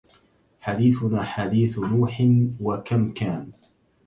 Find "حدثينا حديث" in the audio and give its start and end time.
0.61-1.79